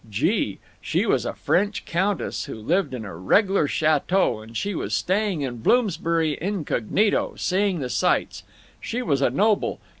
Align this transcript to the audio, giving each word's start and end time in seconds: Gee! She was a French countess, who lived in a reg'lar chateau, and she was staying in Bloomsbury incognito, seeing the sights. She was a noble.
Gee! 0.09 0.57
She 0.81 1.05
was 1.05 1.25
a 1.27 1.35
French 1.35 1.85
countess, 1.85 2.45
who 2.45 2.55
lived 2.55 2.95
in 2.95 3.05
a 3.05 3.15
reg'lar 3.15 3.67
chateau, 3.67 4.39
and 4.39 4.57
she 4.57 4.73
was 4.73 4.95
staying 4.95 5.41
in 5.41 5.57
Bloomsbury 5.57 6.39
incognito, 6.41 7.35
seeing 7.37 7.81
the 7.81 7.89
sights. 7.91 8.41
She 8.79 9.03
was 9.03 9.21
a 9.21 9.29
noble. 9.29 9.79